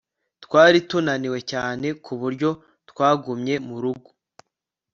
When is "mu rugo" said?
3.67-4.09